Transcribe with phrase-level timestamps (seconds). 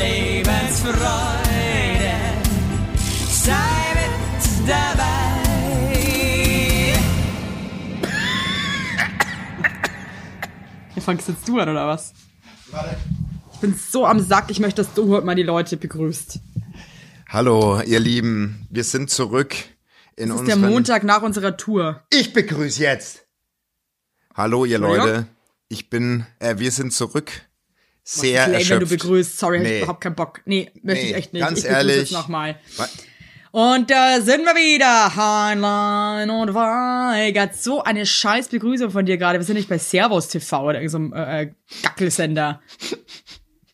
[0.00, 2.14] Lebensfreude,
[3.28, 4.14] sei mit
[4.68, 5.04] dabei.
[10.94, 12.12] Hier fangst jetzt du an, oder was?
[13.52, 16.40] Ich bin so am Sack, ich möchte, dass du heute mal die Leute begrüßt.
[17.28, 19.54] Hallo, ihr Lieben, wir sind zurück
[20.16, 20.72] in Das ist der unseren...
[20.72, 22.02] Montag nach unserer Tour.
[22.10, 23.24] Ich begrüße jetzt.
[24.34, 24.78] Hallo, ihr?
[24.78, 25.26] Leute.
[25.68, 27.30] Ich bin, äh, wir sind zurück.
[28.02, 28.82] Sehr lame, wenn erschöpft.
[28.82, 29.38] du begrüßt.
[29.38, 29.74] Sorry, hab Nee.
[29.76, 30.40] ich überhaupt keinen Bock.
[30.44, 31.42] Nee, möchte Nee, ich echt nicht.
[31.42, 31.96] ganz ich begrüße ehrlich.
[31.96, 32.58] Jetzt nochmal.
[33.50, 35.14] Und da sind wir wieder.
[35.16, 37.56] Heinlein und Weigert.
[37.56, 39.38] So eine scheiß Begrüßung von dir gerade.
[39.38, 41.50] Wir sind nicht bei Servus TV oder irgendeinem äh, äh,
[41.82, 42.60] Gackelsender.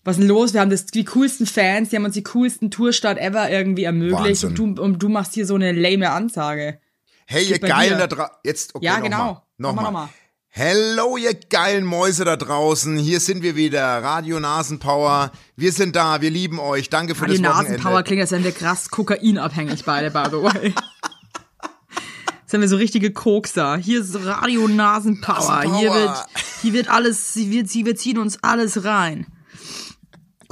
[0.03, 0.55] Was ist denn los?
[0.55, 4.45] Wir haben das, die coolsten Fans, die haben uns die coolsten Tourstart ever irgendwie ermöglicht.
[4.45, 6.81] Und du, und du machst hier so eine lame Ansage.
[7.27, 8.35] Hey, ihr Geilen da draußen.
[8.45, 9.19] Jetzt, okay, Ja, noch genau.
[9.19, 9.43] Mal.
[9.59, 9.85] Nochmal.
[9.85, 10.09] noch mal.
[10.53, 12.97] Hello, ihr geilen Mäuse da draußen.
[12.97, 14.03] Hier sind wir wieder.
[14.03, 15.31] Radio Nasenpower.
[15.55, 16.23] Wir sind da.
[16.23, 16.91] Wir lieben euch.
[16.91, 17.75] Danke für Die das Wochenende.
[17.75, 20.75] Nasenpower klingt, als wären wir krass kokainabhängig beide, by the way.
[22.47, 23.77] Sind wir so richtige Kokser.
[23.77, 25.35] Hier ist Radio Nasenpower.
[25.35, 25.79] Nasenpower.
[25.79, 26.27] Hier wird,
[26.63, 29.29] hier wird alles, sie wird, sie, wir ziehen uns alles rein.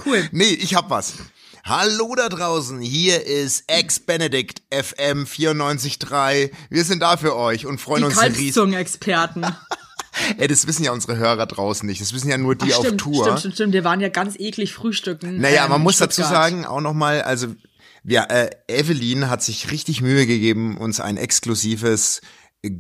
[0.05, 0.29] Cool.
[0.33, 1.15] Nee, ich hab was.
[1.65, 6.51] Hallo da draußen, hier ist Ex-Benedict FM 94.3.
[6.71, 8.37] Wir sind da für euch und freuen Die uns riesig.
[8.37, 9.45] Kalbszungen-Experten.
[10.39, 12.01] Ey, das wissen ja unsere Hörer draußen nicht.
[12.01, 13.23] Das wissen ja nur die Ach, auf stimmt, Tour.
[13.25, 13.73] stimmt, stimmt, stimmt.
[13.75, 15.41] Wir waren ja ganz eklig frühstücken.
[15.41, 16.45] Naja, ähm, man muss dazu Stuttgart.
[16.45, 17.49] sagen, auch nochmal, also
[18.05, 22.21] ja, äh, Evelyn hat sich richtig Mühe gegeben, uns ein exklusives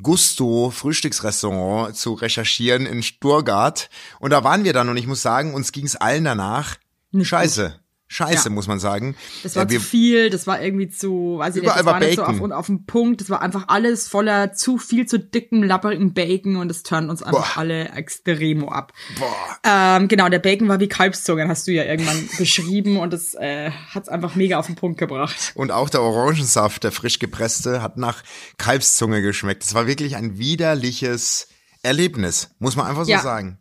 [0.02, 3.90] Gusto-Frühstücksrestaurant zu recherchieren in Sturgart.
[4.18, 6.76] Und da waren wir dann und ich muss sagen, uns ging es allen danach
[7.12, 7.78] scheiße.
[8.10, 8.54] Scheiße, Ja.
[8.54, 9.16] muss man sagen.
[9.42, 12.00] Das war wir, zu viel, das war irgendwie zu, weiß ich nicht, das war war
[12.00, 12.52] nicht so Bacon.
[12.52, 16.56] auf, auf den Punkt, das war einfach alles voller zu viel zu dicken, lapperigen Bacon
[16.56, 17.60] und es turnt uns einfach Boah.
[17.60, 18.94] alle extremo ab.
[19.18, 19.58] Boah.
[19.62, 23.72] Ähm, genau, der Bacon war wie Kalbszungen, hast du ja irgendwann beschrieben und das äh,
[23.92, 25.52] hat's einfach mega auf den Punkt gebracht.
[25.54, 28.22] Und auch der Orangensaft, der frisch gepresste, hat nach
[28.56, 29.62] Kalbszunge geschmeckt.
[29.64, 31.48] Das war wirklich ein widerliches
[31.82, 33.20] Erlebnis, muss man einfach so Ja.
[33.20, 33.58] sagen.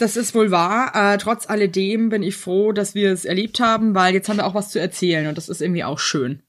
[0.00, 0.92] Das ist wohl wahr.
[0.94, 4.46] Äh, trotz alledem bin ich froh, dass wir es erlebt haben, weil jetzt haben wir
[4.46, 6.42] auch was zu erzählen und das ist irgendwie auch schön.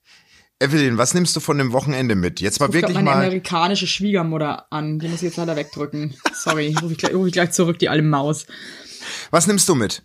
[0.60, 2.40] Evelyn, was nimmst du von dem Wochenende mit?
[2.40, 3.18] Jetzt mal wirklich meine mal.
[3.26, 5.00] amerikanische Schwiegermutter an.
[5.00, 6.16] Die muss ich jetzt leider wegdrücken.
[6.34, 8.46] Sorry, rufe ich, gleich- ruf ich gleich zurück, die alte Maus.
[9.32, 10.04] Was nimmst du mit?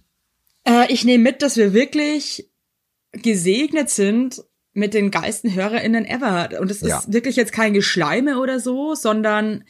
[0.64, 2.50] Äh, ich nehme mit, dass wir wirklich
[3.12, 4.42] gesegnet sind
[4.72, 6.48] mit den geilsten HörerInnen ever.
[6.60, 6.98] Und es Ja.
[6.98, 9.62] ist wirklich jetzt kein Geschleime oder so, sondern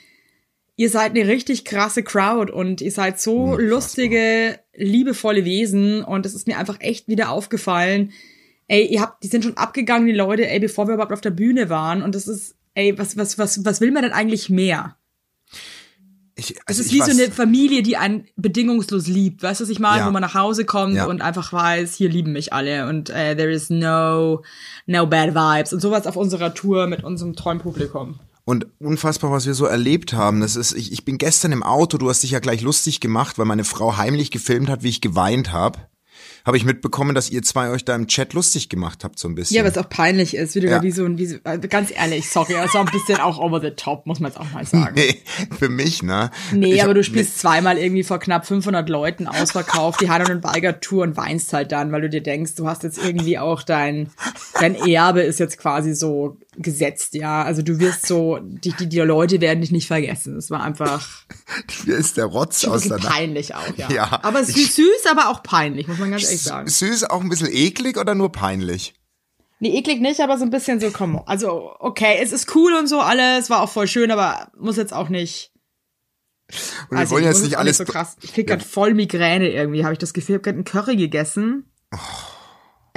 [0.76, 3.66] ihr seid eine richtig krasse Crowd und ihr seid so Unfassbar.
[3.68, 8.12] lustige, liebevolle Wesen und es ist mir einfach echt wieder aufgefallen.
[8.68, 11.30] Ey, ihr habt, die sind schon abgegangen, die Leute, ey, bevor wir überhaupt auf der
[11.30, 14.96] Bühne waren und das ist, ey, was, was, was, was will man denn eigentlich mehr?
[16.38, 19.42] Ich, Es also ist ich wie so weiß- eine Familie, die einen bedingungslos liebt.
[19.42, 20.00] Weißt du, was ich meine?
[20.00, 20.06] Ja.
[20.06, 21.06] Wo man nach Hause kommt Ja.
[21.06, 24.42] und einfach weiß, hier lieben mich alle und äh, there is no,
[24.84, 25.72] no bad vibes.
[25.72, 28.18] Und sowas auf unserer Tour mit unserem tollen Publikum.
[28.46, 30.40] Und unfassbar, was wir so erlebt haben.
[30.40, 33.38] Das ist, ich, ich bin gestern im Auto, du hast dich ja gleich lustig gemacht,
[33.38, 35.80] weil meine Frau heimlich gefilmt hat, wie ich geweint habe.
[36.46, 39.34] Habe ich mitbekommen, dass ihr zwei euch da im Chat lustig gemacht habt, so ein
[39.34, 39.56] bisschen.
[39.56, 40.80] Ja, was auch peinlich ist, wie du Ja.
[40.80, 43.60] wie so ein, wie so, äh, ganz ehrlich, sorry, das war ein bisschen auch over
[43.60, 44.94] the top, muss man jetzt auch mal sagen.
[44.94, 45.20] Nee,
[45.58, 46.30] für mich, ne?
[46.52, 50.36] Nee, Ich aber hab- du spielst zweimal irgendwie vor knapp 500 Leuten ausverkauft, die Hannon
[50.36, 53.38] und Weiger Tour und weinst halt dann, weil du dir denkst, du hast jetzt irgendwie
[53.40, 54.10] auch dein,
[54.60, 57.42] dein Erbe ist jetzt quasi so gesetzt, ja.
[57.42, 60.36] Also du wirst so, die, die, die Leute werden dich nicht vergessen.
[60.36, 61.24] Es war einfach
[61.84, 63.90] Hier ist der Rotz aus der peinlich auch, ja.
[63.90, 66.68] Ja, aber es ist süß, aber auch peinlich, muss man ganz ehrlich sagen.
[66.68, 68.94] Süß, auch ein bisschen eklig oder nur peinlich?
[69.58, 72.88] Nee, eklig nicht, aber so ein bisschen so, komm, also okay, es ist cool und
[72.88, 75.52] so alles, war auch voll schön, aber muss jetzt auch nicht
[76.90, 77.78] Und Also, wir wollen ich jetzt nicht alles.
[77.78, 78.16] so krass.
[78.22, 80.34] Ich krieg grad voll Migräne irgendwie, habe ich das Gefühl.
[80.34, 81.72] Ich habe gerade einen Curry gegessen.
[81.94, 81.98] Oh.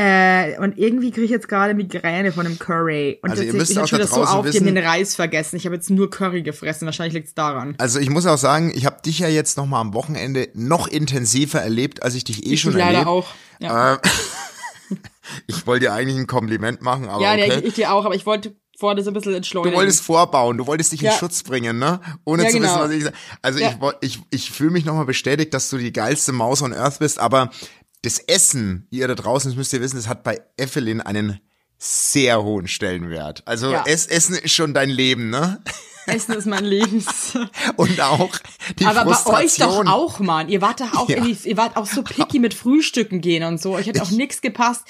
[0.01, 3.19] Äh, und irgendwie kriege ich jetzt gerade Migräne von dem Curry.
[3.21, 4.65] Und Also ihr jetzt- müsst ich auch hab schon da das so draußen auf, wissen-
[4.65, 5.57] den Reis vergessen.
[5.57, 6.85] Ich habe jetzt nur Curry gefressen.
[6.85, 7.75] Wahrscheinlich liegt's daran.
[7.79, 10.87] Also ich muss auch sagen, ich habe dich ja jetzt noch mal am Wochenende noch
[10.87, 13.07] intensiver erlebt, als ich dich eh schon ich leider erlebt.
[13.07, 13.27] auch.
[13.59, 13.97] Ja, Äh,
[15.47, 17.61] ich wollte dir eigentlich ein Kompliment machen, aber ja okay.
[17.63, 19.77] ich dir auch, aber ich wollte vorher so ein bisschen Du entschleunigen.
[19.77, 21.11] wolltest vorbauen, du wolltest dich in Ja.
[21.11, 21.99] Schutz bringen, ne?
[22.23, 22.69] Ohne Ja, zu genau.
[22.69, 23.15] wissen, was ich sage.
[23.41, 23.73] Also Ja.
[23.99, 27.19] ich, ich, ich fühle mich nochmal bestätigt, dass du die geilste Maus on Earth bist,
[27.19, 27.51] aber
[28.01, 31.39] das Essen, ihr da draußen, das müsst ihr wissen, das hat bei Evelyn einen
[31.79, 33.41] sehr hohen Stellenwert.
[33.45, 33.83] Also Ja.
[33.87, 35.61] es, Essen ist schon dein Leben, ne?
[36.07, 37.37] Essen ist mein Lebens.
[37.75, 38.31] Und auch
[38.79, 39.85] die Aber bei euch Frustration.
[39.85, 40.49] doch auch, Mann.
[40.49, 41.17] Ihr wart doch auch Ja.
[41.17, 43.75] irgendwie, ihr wart auch so picky mit Frühstücken gehen und so.
[43.75, 44.81] Euch hat auch nix gepasst.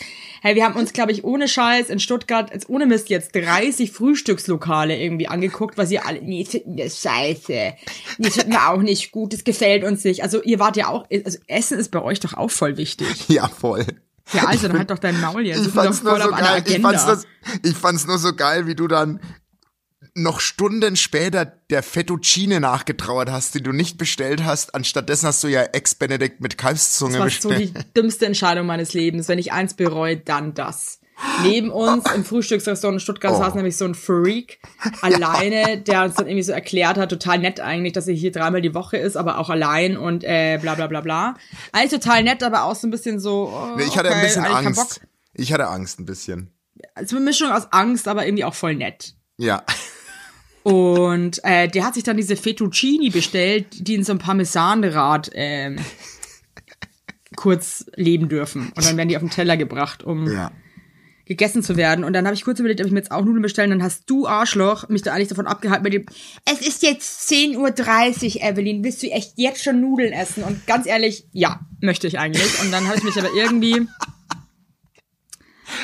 [0.41, 3.91] Hey, wir haben uns, glaube ich, ohne Scheiß in Stuttgart, jetzt ohne Mist jetzt 30
[3.91, 7.73] Frühstückslokale irgendwie angeguckt, weil sie alle, nee, finden das scheiße.
[8.17, 10.23] Nee, finden wir auch nicht gut, das gefällt uns nicht.
[10.23, 13.27] Also ihr wart ja auch, also Essen ist bei euch doch auch voll wichtig.
[13.27, 13.85] Ja, voll.
[14.33, 15.65] Ja, also dann halt doch dein Maul jetzt.
[15.65, 16.63] Ich fand's nur so geil.
[16.65, 17.23] Ich fand's, nur,
[17.63, 19.19] ich fand's nur so geil, wie du dann
[20.15, 24.75] noch Stunden später der Fettuccine nachgetrauert hast, die du nicht bestellt hast.
[24.75, 27.77] Anstattdessen hast du ja Ex-Benedict mit Kalbszunge Das war so bestellt.
[27.77, 29.27] die dümmste Entscheidung meines Lebens.
[29.27, 30.98] Wenn ich eins bereue, dann das.
[31.43, 33.37] Neben uns im Frühstücksrestaurant in Stuttgart Oh.
[33.39, 34.59] saß nämlich so ein Freak
[35.01, 38.61] alleine, der uns dann irgendwie so erklärt hat, total nett eigentlich, dass er hier dreimal
[38.61, 41.35] die Woche ist, aber auch allein und äh, bla bla bla bla.
[41.71, 43.51] Eigentlich total nett, aber auch so ein bisschen so.
[43.53, 45.01] Oh, Nee, ich hatte ein okay, bisschen eigentlich keinen Angst.
[45.33, 46.51] Ich hatte Angst ein bisschen.
[46.95, 49.13] Also eine Mischung aus Angst, aber irgendwie auch voll nett.
[49.37, 49.63] Ja.
[50.63, 55.77] Und äh, der hat sich dann diese Fettuccini bestellt, die in so einem Parmesanrad ähm,
[57.35, 58.71] kurz leben dürfen.
[58.75, 60.51] Und dann werden die auf den Teller gebracht, um Ja.
[61.29, 62.03] Gegessen zu werden.
[62.03, 63.69] Und dann habe ich kurz überlegt, ob ich mir jetzt auch Nudeln bestellen.
[63.69, 66.05] Dann hast du, Arschloch, mich da eigentlich davon abgehalten mit dem,
[66.43, 67.57] es ist jetzt 10.30
[68.35, 70.43] Uhr, Evelyn, willst du echt jetzt schon Nudeln essen?
[70.43, 72.59] Und ganz ehrlich, ja, möchte ich eigentlich.
[72.61, 73.87] Und dann habe ich mich aber irgendwie,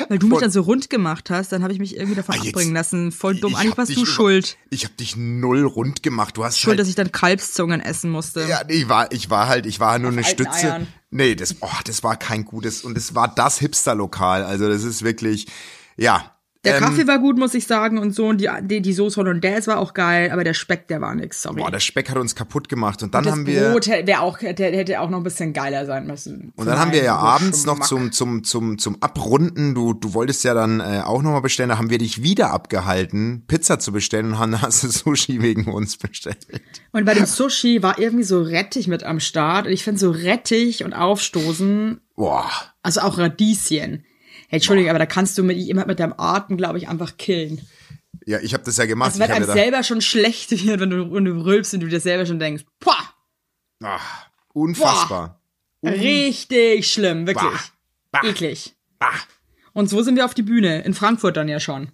[0.08, 2.38] weil du mich dann so rund gemacht hast, dann habe ich mich irgendwie davon Ah,
[2.42, 3.12] jetzt- abbringen lassen.
[3.12, 3.52] Voll dumm.
[3.52, 4.56] Ich Eigentlich warst du über- schuld.
[4.70, 6.36] Ich habe dich null rund gemacht.
[6.36, 8.42] Du hast Schuld, halt, dass ich dann Kalbszungen essen musste.
[8.48, 10.50] ja, nee, ich war, ich war halt, ich war nur eine alten Stütze.
[10.72, 10.86] Eiern.
[11.10, 14.44] Nee, das, oh, das war kein gutes und es war das Hipster-Lokal.
[14.44, 15.46] Also das ist wirklich,
[15.96, 16.32] ja.
[16.66, 18.26] Der ähm, Kaffee war gut, muss ich sagen, und so.
[18.26, 21.42] Und die, die, die Soße Hollandaise war auch geil, aber der Speck, der war nix,
[21.42, 21.60] sorry.
[21.60, 24.38] Boah, der Speck hat uns kaputt gemacht und dann das haben wir Brot wäre auch,
[24.38, 26.52] der, hätte auch noch ein bisschen geiler sein müssen.
[26.56, 29.74] und dann haben wir ja abends noch zum zum zum zum Abrunden.
[29.74, 31.68] Du du wolltest ja dann äh, auch noch mal bestellen.
[31.68, 35.72] Da haben wir dich wieder abgehalten, Pizza zu bestellen und dann hast du Sushi wegen
[35.72, 36.46] uns bestellt.
[36.92, 39.66] Und bei dem Sushi war irgendwie so Rettich mit am Start.
[39.66, 42.50] Und ich finde so Rettich und Aufstoßen, Boah,
[42.82, 44.04] also auch Radieschen.
[44.48, 47.60] Hey, Entschuldigung, aber da kannst du mit, immer mit deinem Atem, glaube ich, einfach killen.
[48.26, 49.08] ja, ich habe das ja gemacht.
[49.08, 52.00] Also wenn einem selber schon schlecht wird, wenn du, wenn du rülpst und du dir
[52.00, 52.96] selber schon denkst, boah,
[53.82, 55.40] ach, unfassbar.
[55.84, 57.44] richtig schlimm, wirklich.
[58.12, 58.20] Bah.
[58.22, 58.28] Bah.
[58.28, 58.74] Eklig.
[59.00, 59.10] Ah,
[59.72, 61.88] Und so sind wir auf die Bühne, in Frankfurt dann ja schon.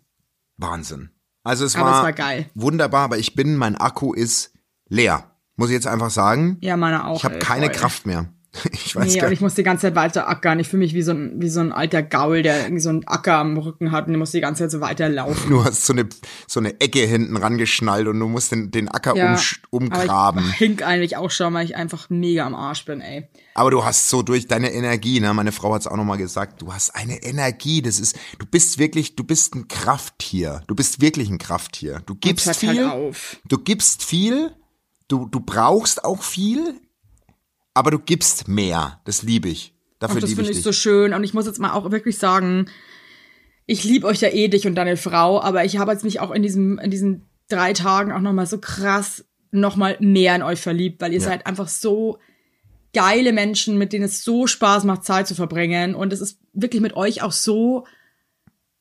[0.56, 1.10] Wahnsinn.
[1.43, 2.46] Also es Aber war, es war geil.
[2.54, 4.52] wunderbar, aber ich bin, mein Akku ist
[4.88, 5.28] leer.
[5.56, 6.58] Muss ich jetzt einfach sagen.
[6.60, 7.16] Ja, meine auch.
[7.16, 7.75] ich habe keine voll.
[7.75, 8.32] Kraft mehr.
[8.72, 10.58] Ich weiß Nee, gar und ich muss die ganze Zeit weiter ackern.
[10.60, 13.06] Ich fühle mich wie so, ein, wie so ein alter Gaul, der irgendwie so einen
[13.06, 15.50] Acker am Rücken hat und der muss die ganze Zeit so weiterlaufen.
[15.50, 16.06] Du hast so eine,
[16.46, 20.44] so eine Ecke hinten rangeschnallt und du musst den, den Acker Ja, umsch- umgraben.
[20.50, 23.26] Ich hink eigentlich auch schon, weil ich einfach mega am Arsch bin, ey.
[23.54, 25.32] Aber du hast so durch deine Energie, ne?
[25.34, 28.78] Meine Frau hat es auch nochmal gesagt, du hast eine Energie, das ist, du bist
[28.78, 30.62] wirklich, du bist ein Krafttier.
[30.66, 32.02] Du bist wirklich ein Krafttier.
[32.06, 33.37] Du gibst hört viel, halt auf.
[33.49, 34.50] du gibst viel,
[35.08, 36.81] du, du brauchst auch viel,
[37.75, 39.01] aber du gibst mehr.
[39.05, 39.75] Das liebe ich.
[39.99, 40.65] Dafür Und das liebe finde ich ich dich.
[40.65, 41.15] so schön.
[41.15, 42.67] Und ich muss jetzt mal auch wirklich sagen,
[43.67, 46.31] ich liebe euch ja eh dich und deine Frau, aber ich habe jetzt mich auch
[46.33, 51.01] in diesem, in diesen drei Tagen auch nochmal so krass nochmal mehr in euch verliebt,
[51.01, 51.27] weil ihr Ja.
[51.27, 52.19] seid einfach so
[52.95, 55.95] geile Menschen, mit denen es so Spaß macht, Zeit zu verbringen.
[55.95, 57.87] Und es ist wirklich mit euch auch so,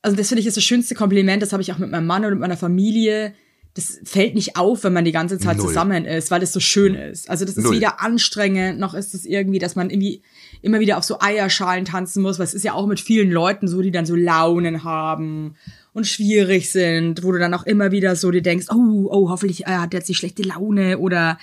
[0.02, 2.26] also das finde ich ist das schönste Kompliment, das habe ich auch mit meinem Mann
[2.26, 3.34] und mit meiner Familie.
[3.74, 5.68] Das fällt nicht auf, wenn man die ganze Zeit Null.
[5.68, 7.30] zusammen ist, weil es so schön ist.
[7.30, 7.78] Also das ist Null.
[7.78, 10.22] weder anstrengend, noch ist es irgendwie, dass man irgendwie
[10.62, 13.70] immer wieder auf so Eierschalen tanzen muss, weil es ist ja auch mit vielen Leuten
[13.70, 15.56] so, die dann so Launen haben
[15.94, 19.64] und schwierig sind, wo du dann auch immer wieder so dir denkst, oh, oh, hoffentlich
[19.64, 21.38] äh, hat er jetzt die schlechte Laune oder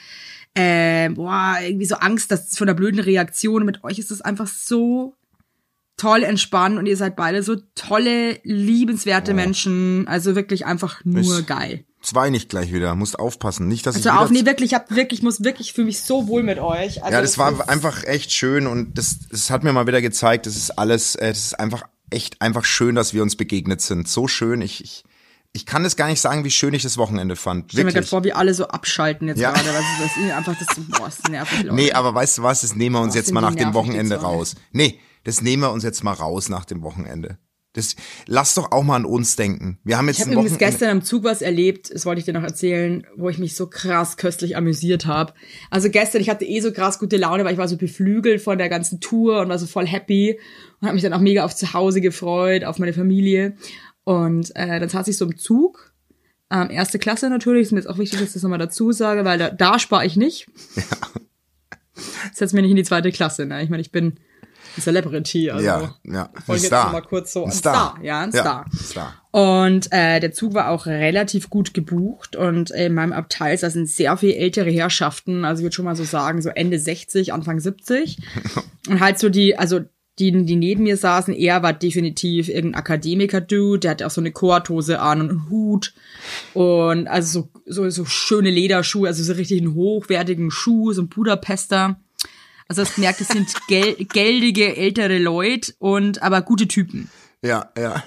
[0.54, 3.64] äh, boah, irgendwie so Angst, dass von der blöden Reaktion.
[3.64, 5.14] Mit euch ist es einfach so
[5.96, 10.06] toll entspannt und ihr seid beide so tolle, liebenswerte Menschen.
[10.08, 11.84] Also wirklich einfach nur Ist- geil.
[12.00, 12.94] Zwei nicht gleich wieder.
[12.94, 13.66] Musst aufpassen.
[13.68, 16.28] Nicht, dass Also ich wieder nee, wirklich, ich hab wirklich, muss wirklich, fühle mich so
[16.28, 17.02] wohl mit euch.
[17.02, 20.46] Also Ja, das war einfach echt schön und das, das hat mir mal wieder gezeigt,
[20.46, 24.08] das ist alles, äh, das ist einfach echt einfach schön, dass wir uns begegnet sind.
[24.08, 24.62] So schön.
[24.62, 25.04] Ich, ich,
[25.52, 27.66] ich kann das gar nicht sagen, wie schön ich das Wochenende fand.
[27.66, 29.50] Ich stell mir gerade vor, wie alle so abschalten jetzt Ja.
[29.52, 29.66] gerade.
[29.68, 31.74] weil das ist einfach das, boah, das ist nervig, Leute.
[31.74, 34.16] Nee, aber weißt du was, das nehmen wir uns Boah, jetzt mal nach dem Wochenende
[34.16, 34.54] raus.
[34.72, 37.38] Nee, das nehmen wir uns jetzt mal raus nach dem Wochenende.
[37.74, 37.96] Das,
[38.26, 39.78] lass doch auch mal an uns denken.
[39.84, 42.32] Wir haben jetzt Ich habe übrigens gestern am Zug was erlebt, das wollte ich dir
[42.32, 45.34] noch erzählen, wo ich mich so krass köstlich amüsiert habe.
[45.70, 48.58] Also gestern, ich hatte eh so krass gute Laune, weil ich war so beflügelt von
[48.58, 50.40] der ganzen Tour und war so voll happy
[50.80, 53.54] und habe mich dann auch mega auf zu Hause gefreut, auf meine Familie.
[54.04, 55.92] Und äh, dann saß ich so im Zug,
[56.50, 59.26] ähm, erste Klasse natürlich, ist mir jetzt auch wichtig, dass ich das nochmal dazu sage,
[59.26, 60.46] weil da, da spare ich nicht.
[60.74, 60.82] Ja.
[62.32, 63.62] Setz mir nicht in die zweite Klasse, ne?
[63.62, 64.18] Ich meine, ich bin
[64.76, 65.50] ein Celebrity.
[65.50, 66.30] Also Ja, ja.
[66.34, 66.92] Ein jetzt Star.
[66.92, 67.74] mal kurz so Ein ein Star.
[67.74, 68.66] Star, ja, ein Ja, Star.
[68.74, 69.14] Star.
[69.30, 74.16] Und äh, der Zug war auch relativ gut gebucht und in meinem Abteil saßen sehr
[74.16, 78.18] viel ältere Herrschaften, also ich würde schon mal so sagen, so Ende 60, Anfang 70.
[78.88, 79.80] und halt so die, also
[80.18, 84.32] die, die neben mir saßen, er war definitiv irgendein Akademiker-Dude, der hatte auch so eine
[84.32, 85.94] Korthose an und einen Hut
[86.54, 91.08] und also so, so, so schöne Lederschuhe, also so richtig einen hochwertigen Schuh, so ein
[91.08, 92.00] Budapester.
[92.68, 97.10] Also das merkt, es sind gel geldige ältere Leute und aber gute Typen.
[97.42, 98.04] Ja, ja.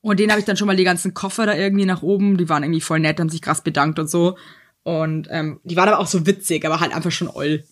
[0.00, 2.38] Und denen habe ich dann schon mal die ganzen Koffer da irgendwie nach oben.
[2.38, 4.36] Die waren irgendwie voll nett, haben sich krass bedankt und so.
[4.82, 7.64] Und ähm, die waren aber auch so witzig, aber halt einfach schon oll.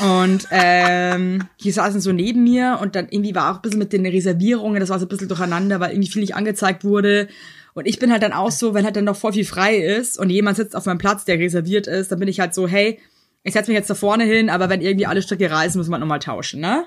[0.00, 3.92] Und ähm, die saßen so neben mir und dann irgendwie war auch ein bisschen mit
[3.92, 7.28] den Reservierungen, das war so ein bisschen durcheinander, weil irgendwie viel nicht angezeigt wurde.
[7.74, 10.18] Und ich bin halt dann auch so, wenn halt dann noch voll viel frei ist
[10.18, 12.98] und jemand sitzt auf meinem Platz, der reserviert ist, dann bin ich halt so, hey,
[13.44, 15.98] ich setze mich jetzt da vorne hin, aber wenn irgendwie alle Strecke reisen, müssen wir
[15.98, 16.86] nochmal tauschen, ne?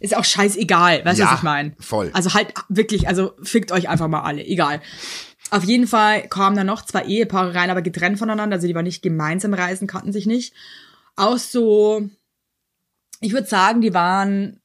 [0.00, 1.72] Ist auch scheißegal, weißt du, Ja, was ich meine?
[1.78, 2.10] voll.
[2.12, 4.80] Also halt wirklich, also fickt euch einfach mal alle, egal.
[5.50, 8.84] Auf jeden Fall kamen da noch zwei Ehepaare rein, aber getrennt voneinander, also die waren
[8.84, 10.54] nicht gemeinsam reisen, kannten sich nicht.
[11.16, 12.08] Auch so,
[13.20, 14.60] ich würde sagen, die waren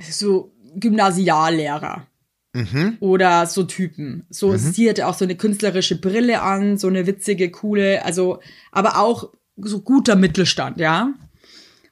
[0.00, 2.06] so Gymnasiallehrer.
[3.00, 4.26] Oder so Typen.
[4.28, 8.40] So, sie hatte auch so eine künstlerische Brille an, so eine witzige, coole, also,
[8.70, 11.14] aber auch so guter Mittelstand, ja.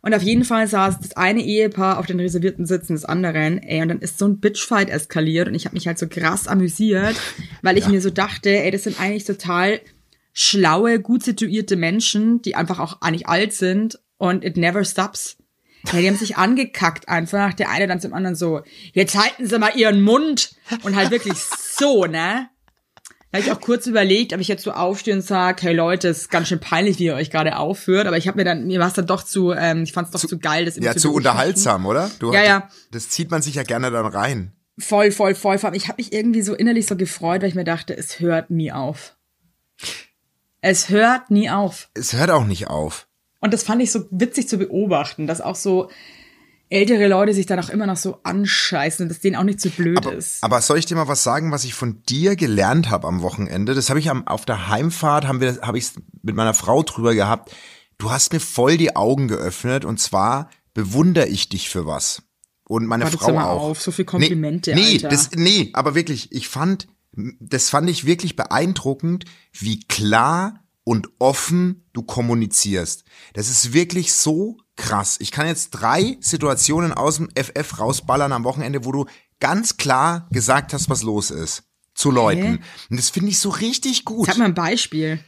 [0.03, 3.83] Und auf jeden Fall saß das eine Ehepaar auf den reservierten Sitzen des anderen, ey,
[3.83, 7.17] und dann ist so ein Bitchfight eskaliert und ich habe mich halt so krass amüsiert,
[7.63, 9.81] weil ich mir so dachte, ey, das sind eigentlich total
[10.33, 15.37] schlaue, gut situierte Menschen, die einfach auch eigentlich alt sind und it never stops.
[15.93, 18.61] Ja, die haben sich angekackt einfach, der eine dann zum anderen so,
[18.93, 22.49] jetzt halten Sie mal Ihren Mund und halt wirklich so, ne?
[23.33, 26.09] Da habe ich auch kurz überlegt, ob ich jetzt so aufstehe und sage, hey Leute,
[26.09, 28.67] es ist ganz schön peinlich, wie ihr euch gerade aufführt, aber ich habe mir dann,
[28.67, 30.97] mir war es dann doch zu, ähm, ich fand es doch zu, geil, das Ja,
[30.97, 31.17] zu beobachten.
[31.17, 32.11] unterhaltsam, oder?
[32.19, 32.69] Du, Ja, ja.
[32.91, 34.53] Das zieht man sich ja gerne dann rein.
[34.79, 35.59] Voll, voll, voll.
[35.59, 38.19] Vor allem, Ich habe mich irgendwie so innerlich so gefreut, weil ich mir dachte, es
[38.19, 39.17] hört nie auf.
[40.61, 41.89] Es hört nie auf.
[41.95, 43.07] Es hört auch nicht auf.
[43.41, 45.91] Und das fand ich so witzig zu beobachten, dass auch so
[46.69, 49.71] ältere Leute sich dann auch immer noch so anscheißen und dass denen auch nicht zu
[49.71, 50.43] blöd Aber, ist.
[50.43, 53.75] aber soll ich dir mal was sagen, was ich von dir gelernt habe am Wochenende?
[53.75, 55.91] Das habe ich am, auf der Heimfahrt, haben wir, habe ich
[56.23, 57.53] mit meiner Frau drüber gehabt.
[57.99, 62.23] Du hast mir voll die Augen geöffnet und zwar bewundere ich dich für was.
[62.69, 63.63] Und meine Warte, Frau mal auch.
[63.63, 65.09] auf, so viel Komplimente, nee, nee, Alter.
[65.09, 71.85] Das, nee, aber wirklich, ich fand, das fand ich wirklich beeindruckend, wie klar und offen
[71.93, 73.05] du kommunizierst.
[73.35, 75.19] Das ist wirklich so krass.
[75.21, 79.07] Ich kann jetzt drei Situationen aus dem FF rausballern am Wochenende, wo du
[79.39, 81.63] ganz klar gesagt hast, was los ist.
[81.95, 82.65] Zu Leuten.
[82.91, 84.27] Und das finde ich so richtig gut.
[84.27, 85.21] Sag mal ein Beispiel.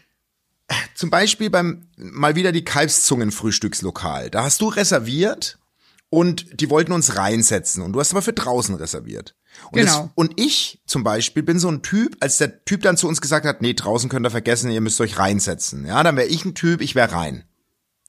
[0.97, 4.31] Zum Beispiel beim mal wieder die Kalbszungen-Frühstückslokal.
[4.31, 5.61] Da hast du reserviert
[6.09, 9.37] und die wollten uns reinsetzen und du hast aber für draußen reserviert.
[9.71, 10.03] Und, Genau.
[10.03, 13.21] das, und ich zum Beispiel bin so ein Typ, als der Typ dann zu uns
[13.21, 15.87] gesagt hat, nee, draußen könnt ihr vergessen, ihr müsst euch reinsetzen.
[15.87, 17.45] Ja, dann wäre ich ein Typ, ich wäre rein.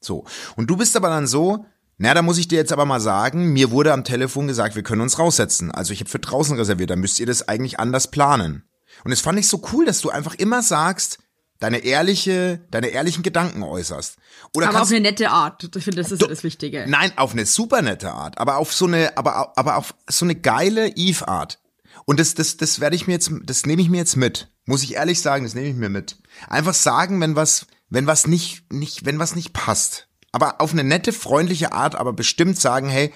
[0.00, 0.24] So.
[0.56, 1.64] Und du bist aber dann so,
[1.96, 4.82] na, da muss ich dir jetzt aber mal sagen, mir wurde am Telefon gesagt, wir
[4.82, 5.70] können uns raussetzen.
[5.70, 8.64] Also ich habe für draußen reserviert, dann müsst ihr das eigentlich anders planen.
[9.04, 11.18] Und das fand ich so cool, dass du einfach immer sagst,
[11.64, 14.18] deine ehrliche, deine ehrlichen Gedanken äußerst.
[14.54, 15.64] Oder Aber auf eine nette Art.
[15.74, 16.84] Ich finde, das ist ja das Wichtige.
[16.86, 20.34] nein, auf eine super nette Art, aber auf so eine, aber, aber auf so eine
[20.34, 21.58] geile Eve-Art.
[22.04, 24.52] Und das, das, das werde ich mir jetzt, das nehme ich mir jetzt mit.
[24.66, 26.18] Muss ich ehrlich sagen, das nehme ich mir mit.
[26.48, 30.08] Einfach sagen, wenn was, wenn was nicht, nicht, wenn was nicht passt.
[30.30, 33.10] Aber auf eine nette, freundliche Art, aber bestimmt sagen, hey,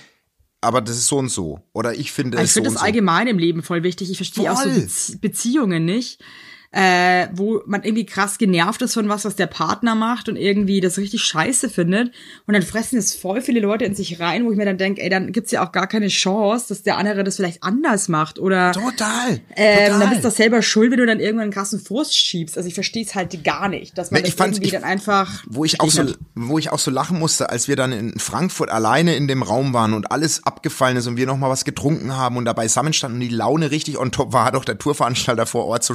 [0.62, 1.61] aber das ist so und so.
[1.75, 2.87] Oder ich finde Ich es so finde und das so.
[2.87, 4.11] allgemein im Leben voll wichtig.
[4.11, 4.81] Ich verstehe auch so Voll.
[4.81, 6.25] Bezie Beziehungen nicht,
[6.71, 10.81] äh, wo man irgendwie krass genervt ist von was, was der Partner macht und irgendwie
[10.83, 12.13] das richtig scheiße findet.
[12.47, 15.01] Und dann fressen es voll viele Leute in sich rein, wo ich mir dann denke,
[15.03, 18.39] ey, dann gibt's ja auch gar keine Chance, dass der andere das vielleicht anders macht.
[18.39, 19.41] Oder Total.
[19.57, 20.01] ähm, total.
[20.01, 22.57] dann bist du selber schuld, wenn du dann irgendwann einen krassen Frust schiebst.
[22.59, 24.85] Also ich verstehe es halt gar nicht, dass man ich das fand's- irgendwie ich- dann
[24.85, 25.43] einfach.
[25.47, 28.69] wo ich auch so, wo ich auch so lachen musste, als wir dann in Frankfurt
[28.71, 32.15] alleine in dem Raum waren und alles abgefallen ist und wir noch mal was getrunken
[32.15, 35.47] haben und dabei zusammenstanden und die Laune richtig on top war, hat auch der Tourveranstalter
[35.47, 35.95] vor Ort so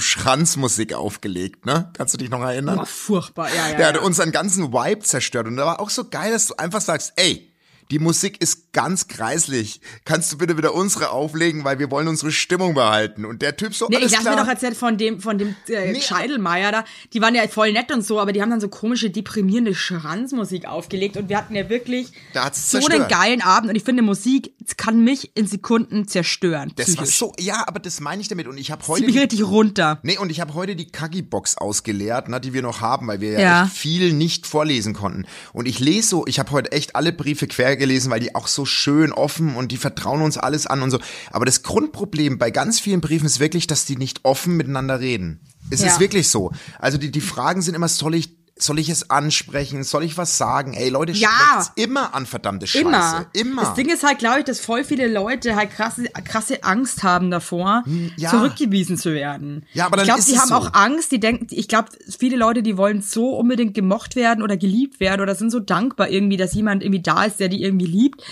[0.63, 1.91] Schranzmusik aufgelegt, ne?
[1.93, 2.77] Kannst du dich noch erinnern?
[2.77, 3.77] Boah, furchtbar, ja, ja.
[3.77, 4.01] Der hat ja.
[4.01, 7.52] unseren ganzen Vibe zerstört und da war auch so geil, dass du einfach sagst, ey,
[7.91, 9.81] die Musik ist ganz kreislich.
[10.05, 13.25] Kannst du bitte wieder unsere auflegen, weil wir wollen unsere Stimmung behalten.
[13.25, 14.35] Und der Typ so, Nee, alles ich lasse klar.
[14.35, 16.01] mir doch erzählt von dem, von dem äh, Nee.
[16.01, 16.85] Scheidelmeier da.
[17.13, 20.65] Die waren ja voll nett und so, aber die haben dann so komische, deprimierende Schranzmusik
[20.65, 22.11] aufgelegt und wir hatten ja wirklich
[22.53, 26.71] so einen geilen Abend und ich finde, Musik kann mich in Sekunden zerstören.
[26.75, 27.17] das war psychisch.
[27.19, 28.47] so, ja, aber das meine ich damit.
[28.47, 29.99] Und ich habe Zieht heute mich richtig runter.
[30.03, 33.33] Nee, und ich habe heute die Kagi-Box ausgeleert, ne, die wir noch haben, weil wir
[33.33, 33.63] ja, Ja.
[33.65, 35.25] echt viel nicht vorlesen konnten.
[35.53, 38.47] Und ich lese so, ich habe heute echt alle Briefe quer gelesen, weil die auch
[38.47, 40.99] so so schön offen und die vertrauen uns alles an und so.
[41.31, 45.41] Aber das Grundproblem bei ganz vielen Briefen ist wirklich, dass die nicht offen miteinander reden.
[45.69, 45.87] Es Ja.
[45.87, 46.51] ist wirklich so.
[46.79, 49.83] Also die, die Fragen sind immer, soll ich, soll ich es ansprechen?
[49.83, 50.73] Soll ich was sagen?
[50.73, 51.29] Ey, Leute, Ja.
[51.29, 52.85] sprecht's immer an, verdammte Scheiße.
[52.85, 53.25] Immer.
[53.33, 53.61] Immer.
[53.63, 57.31] Das Ding ist halt, glaube ich, dass voll viele Leute halt krasse, krasse Angst haben
[57.31, 58.29] davor, Hm, ja.
[58.29, 59.65] zurückgewiesen zu werden.
[59.73, 60.55] Ja, aber dann ich glaube, die haben so.
[60.55, 64.55] auch Angst, die denken, ich glaube, viele Leute, die wollen so unbedingt gemocht werden oder
[64.55, 67.87] geliebt werden oder sind so dankbar irgendwie, dass jemand irgendwie da ist, der die irgendwie
[67.87, 68.23] liebt,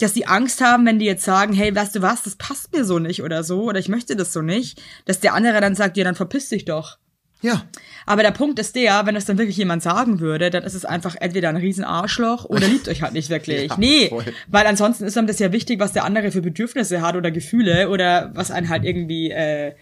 [0.00, 2.84] dass die Angst haben, wenn die jetzt sagen, hey, weißt du was, das passt mir
[2.84, 5.96] so nicht oder so, oder ich möchte das so nicht, dass der andere dann sagt,
[5.96, 6.98] ja, dann verpiss dich doch.
[7.42, 7.64] Ja.
[8.06, 10.84] Aber der Punkt ist der, wenn das dann wirklich jemand sagen würde, dann ist es
[10.84, 13.62] einfach entweder ein riesen Arschloch oder liebt euch halt nicht wirklich.
[13.72, 14.24] Ja, nee, voll.
[14.48, 17.90] weil ansonsten ist einem das ja wichtig, was der andere für Bedürfnisse hat oder Gefühle
[17.90, 19.74] oder was einen halt irgendwie äh,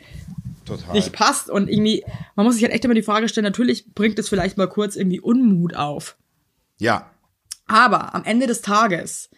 [0.67, 0.93] Total.
[0.93, 1.49] nicht passt.
[1.49, 2.05] Und irgendwie,
[2.37, 4.97] man muss sich halt echt immer die Frage stellen, natürlich bringt es vielleicht mal kurz
[4.97, 6.17] irgendwie Unmut auf.
[6.79, 7.11] Ja.
[7.67, 9.31] Aber am Ende des Tages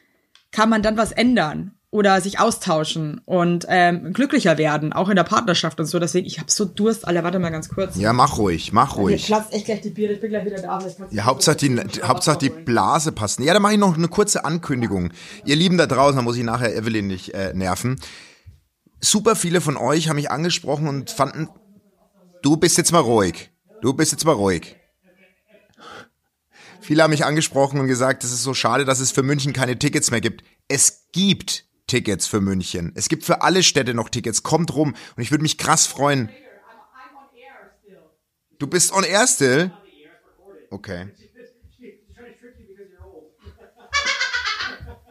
[0.50, 5.24] kann man dann was ändern oder sich austauschen und ähm, glücklicher werden, auch in der
[5.24, 5.98] Partnerschaft und so.
[5.98, 7.96] Deswegen, ich habe so Durst, Alter, warte mal ganz kurz.
[7.96, 9.26] Ja, mach ruhig, mach Mir ruhig.
[9.26, 10.78] platzt echt gleich die Bier, ich bin gleich wieder da.
[10.86, 13.40] ich Ja, Hauptsache die, die, Hauptsache die Blase passt.
[13.40, 15.12] Ja, dann mache ich noch eine kurze Ankündigung.
[15.44, 18.00] Ihr Lieben da draußen, da muss ich nachher Evelyn nicht äh, nerven.
[19.02, 21.50] Super viele von euch haben mich angesprochen und fanden,
[22.40, 23.50] du bist jetzt mal ruhig.
[23.82, 24.76] Du bist jetzt mal ruhig.
[26.80, 29.78] Viele haben mich angesprochen und gesagt, es ist so schade, dass es für München keine
[29.78, 30.42] Tickets mehr gibt.
[30.68, 32.92] Es gibt Tickets für München.
[32.94, 34.42] Es gibt für alle Städte noch Tickets.
[34.42, 34.94] Kommt rum.
[35.14, 36.30] Und ich würde mich krass freuen.
[38.58, 39.70] Du bist on air still?
[40.70, 41.08] Okay.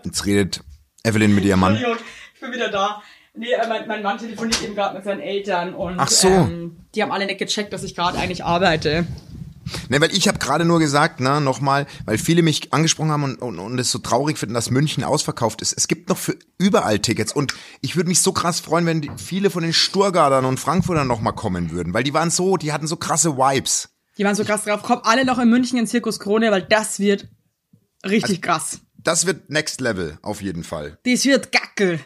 [0.04, 0.62] Jetzt redet
[1.04, 1.76] Evelyn mit ihrem Mann.
[1.76, 3.04] Ich bin wieder da.
[3.36, 6.30] Nee, äh, mein, mein Mann telefoniert eben gerade mit seinen Eltern und Ach so.
[6.30, 9.06] ähm, die haben alle nicht gecheckt, dass ich gerade eigentlich arbeite.
[9.90, 13.42] Ne, weil ich habe gerade nur gesagt, ne, nochmal, weil viele mich angesprochen haben und,
[13.42, 15.74] und, und es so traurig finden, dass München ausverkauft ist.
[15.74, 19.12] Es gibt noch für überall Tickets und ich würde mich so krass freuen, wenn die,
[19.18, 22.88] viele von den Sturgardern und Frankfurtern nochmal kommen würden, weil die waren so, die hatten
[22.88, 23.90] so krasse Vibes.
[24.18, 27.00] Die waren so krass drauf, kommt alle noch in München in Zirkus Krone, weil das
[27.00, 27.30] wird
[28.04, 28.80] richtig Also krass.
[28.98, 31.00] Das wird Next Level auf jeden Fall.
[31.06, 32.00] Das wird Gackel.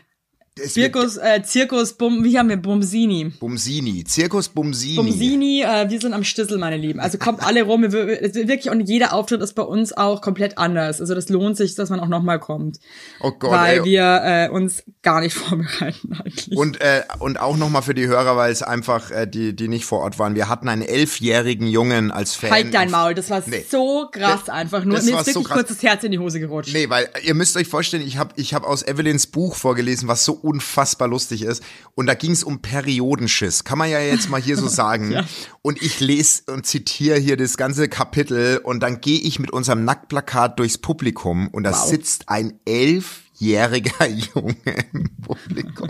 [0.65, 3.25] Zirkus, äh, Zirkus, Bum, wie haben wir, Bumsini.
[3.41, 4.95] Bumsini, Zirkus Bumsini.
[4.95, 7.01] Bumsini, äh, wir sind am Stissel, meine Lieben.
[7.01, 11.01] Also kommt alle rum, wir- wirklich, und jeder Auftritt ist bei uns auch komplett anders.
[11.01, 12.79] Also das lohnt sich, dass man auch nochmal kommt.
[13.19, 13.83] Oh Gott, weil ey.
[13.83, 16.55] wir äh, uns gar nicht vorbereiten eigentlich.
[16.55, 19.83] Und, äh, und auch nochmal für die Hörer, weil es einfach, äh, die, die nicht
[19.83, 20.35] vor Ort waren.
[20.35, 22.51] Wir hatten einen elfjährigen Jungen als Fan.
[22.51, 23.65] Halt dein Maul, das war Nee.
[23.69, 24.85] so krass Das- einfach.
[24.85, 25.57] Nur das mir ist so wirklich krass.
[25.57, 26.71] kurz das Herz in die Hose gerutscht.
[26.73, 30.23] Nee, weil ihr müsst euch vorstellen, ich habe ich hab aus Evelyns Buch vorgelesen, was
[30.23, 31.63] so unfassbar lustig ist.
[31.95, 33.63] Und da ging es um Periodenschiss.
[33.63, 35.25] Kann man ja jetzt mal hier so sagen.
[35.61, 39.83] Und ich lese und zitiere hier das ganze Kapitel und dann gehe ich mit unserem
[39.85, 41.89] Nacktplakat durchs Publikum und da Wow.
[41.89, 44.55] sitzt ein elfjähriger Junge
[44.93, 45.89] im Publikum.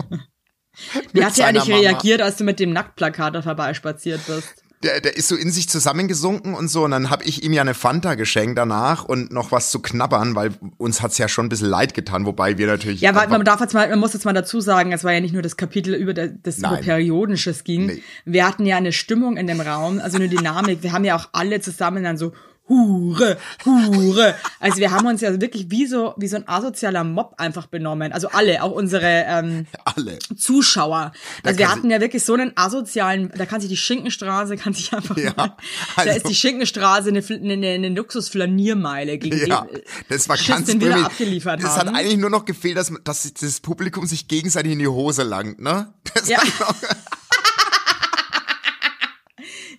[1.12, 1.80] Wie hat der eigentlich seiner Mama.
[1.90, 4.62] reagiert, als du mit dem Nacktplakat da vorbeispaziert bist?
[4.86, 6.84] Der, der ist so in sich zusammengesunken und so.
[6.84, 10.34] Und dann habe ich ihm ja eine Fanta geschenkt danach und noch was zu knabbern,
[10.36, 13.00] weil uns hat's ja schon ein bisschen leid getan, wobei wir natürlich.
[13.00, 15.20] Ja, weil man darf jetzt mal, man muss jetzt mal dazu sagen, es war ja
[15.20, 16.84] nicht nur das Kapitel über das über Nein.
[16.84, 17.86] Periodisches ging.
[17.86, 18.02] Nee.
[18.24, 20.82] Wir hatten ja eine Stimmung in dem Raum, also eine Dynamik.
[20.82, 22.32] Wir haben ja auch alle zusammen dann so
[22.68, 24.34] Hure, Hure.
[24.58, 28.12] Also wir haben uns ja wirklich wie so wie so ein asozialer Mob einfach benommen.
[28.12, 30.18] Also alle, auch unsere ähm, alle.
[30.36, 31.12] Zuschauer.
[31.44, 34.92] Also wir hatten ja wirklich so einen asozialen, da kann sich die Schinkenstraße, kann sich
[34.92, 35.56] einfach, Ja, da
[35.96, 40.48] also- ist die Schinkenstraße eine, eine, eine, Luxusflaniermeile gegen Ja, den, äh, das war Schiss,
[40.48, 41.90] ganz den wir da abgeliefert Das haben.
[41.90, 45.60] hat eigentlich nur noch gefehlt, dass, dass das Publikum sich gegenseitig in die Hose langt,
[45.60, 45.92] ne?
[46.14, 46.38] Das Ja.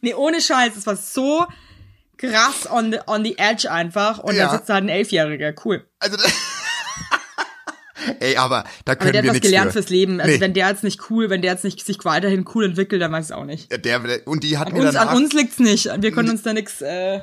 [0.02, 1.46] Nee, ohne Scheiß, es war so
[2.18, 4.48] krass on the, on the edge einfach und Ja.
[4.48, 5.86] da sitzt halt ein Elfjähriger, cool.
[6.00, 6.18] also,
[8.20, 9.80] Ey, aber da Aber können der hat wir was nichts gelernt für.
[9.80, 10.22] fürs Leben.
[10.22, 10.40] Also Nee.
[10.40, 13.30] wenn der jetzt nicht cool, wenn der jetzt nicht sich weiterhin cool entwickelt, dann weiß
[13.32, 13.70] ich auch nicht.
[13.72, 15.90] Der, der, und die hat An mir uns, danach, an uns liegt's nicht.
[16.02, 16.82] Wir können uns da nix.
[16.82, 17.20] Äh,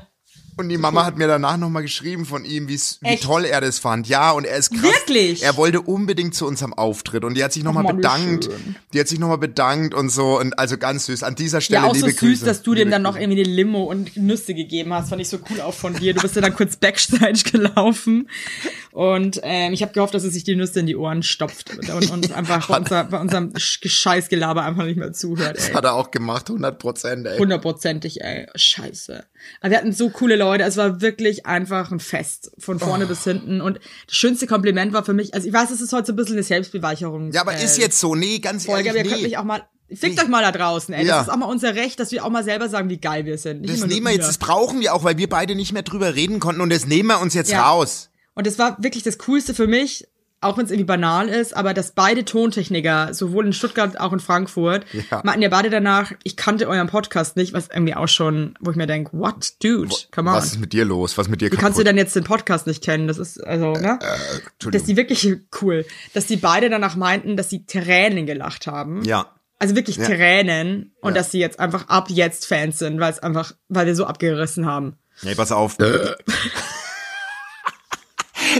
[0.56, 2.78] und die Mama hat mir danach nochmal geschrieben von ihm, wie
[3.20, 4.08] toll er das fand.
[4.08, 4.82] Ja, und er ist krass.
[4.82, 5.42] Wirklich?
[5.42, 8.44] Er wollte unbedingt zu unserem Auftritt und die hat sich nochmal bedankt.
[8.44, 8.76] schön.
[8.92, 11.22] Die hat sich nochmal bedankt und so und also ganz süß.
[11.22, 12.44] An dieser Stelle ja, auch so liebe süß, Grüße.
[12.44, 15.08] dass du dem Liebe dann noch irgendwie eine Limo und Nüsse gegeben hast.
[15.10, 16.14] Fand ich so cool auch von dir.
[16.14, 18.28] Du bist ja dann kurz Backstage gelaufen.
[18.92, 22.10] Und ähm, ich habe gehofft, dass er sich die Nüsse in die Ohren stopft und,
[22.10, 25.56] und einfach bei, unser, bei unserem Sch- Scheißgelaber einfach nicht mehr zuhört.
[25.58, 25.66] Ey.
[25.66, 27.38] Das hat er auch gemacht, 100 Prozent, ey.
[27.38, 28.46] Hundertprozentig, ey.
[28.54, 29.24] Scheiße.
[29.60, 30.64] Aber wir hatten so coole Leute.
[30.64, 32.52] Es war wirklich einfach ein Fest.
[32.58, 33.60] Von vorne bis hinten.
[33.60, 36.16] Und das schönste Kompliment war für mich, also ich weiß, es ist heute so ein
[36.16, 37.32] bisschen eine Selbstbeweicherung.
[37.32, 38.14] Ja, aber äh, ist jetzt so.
[38.14, 39.28] Nee, ganz Folge, aber ihr ehrlich, könnt nee.
[39.28, 41.06] mich auch mal, fickt euch mal da draußen, ey.
[41.06, 41.18] Ja.
[41.18, 43.38] Das ist auch mal unser Recht, dass wir auch mal selber sagen, wie geil wir
[43.38, 43.62] sind.
[43.62, 46.14] Nicht Das nehmen wir jetzt, das brauchen wir auch, weil wir beide nicht mehr drüber
[46.14, 47.68] reden konnten und das nehmen wir uns jetzt Ja.
[47.70, 48.10] raus.
[48.34, 50.06] Und das war wirklich das Coolste für mich,
[50.44, 54.12] auch wenn es irgendwie banal ist, aber dass beide Tontechniker, sowohl in Stuttgart als auch
[54.12, 55.20] in Frankfurt, Ja.
[55.24, 58.76] meinten ja beide danach, ich kannte euren Podcast nicht, was irgendwie auch schon, wo ich
[58.76, 60.36] mir denke, what, dude, come on.
[60.36, 61.16] Was ist mit dir los?
[61.18, 61.86] Was ist mit dir Wie kannst du kaputt?
[61.86, 63.08] denn jetzt den Podcast nicht kennen?
[63.08, 63.98] Das ist, also, ne?
[64.00, 64.86] dass Entschuldigung.
[64.86, 65.28] die wirklich
[65.62, 69.02] cool, dass die beide danach meinten, dass sie Tränen gelacht haben.
[69.04, 69.30] Ja.
[69.58, 70.04] Also wirklich Ja.
[70.06, 71.20] Tränen und Ja.
[71.20, 74.66] dass sie jetzt einfach ab jetzt Fans sind, weil es einfach, weil wir so abgerissen
[74.66, 74.96] haben.
[75.22, 75.76] Nee, pass auf.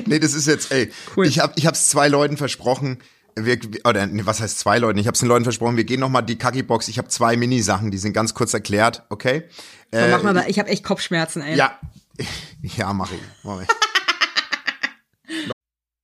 [0.07, 1.27] nee, das ist jetzt, ey, Cool.
[1.27, 2.99] ich hab, ich hab's zwei Leuten versprochen.
[3.37, 4.99] Wir, oder nee, was heißt zwei Leuten?
[4.99, 6.87] Ich hab's den Leuten versprochen, wir gehen noch mal die Kaki-Box.
[6.89, 9.43] Ich habe zwei Mini-Sachen, die sind ganz kurz erklärt, okay?
[9.91, 11.57] Äh, mach mal, ich habe echt Kopfschmerzen, ey.
[11.57, 11.79] Ja.
[12.77, 13.19] Ja, mach ich.
[13.43, 13.69] Mach ich.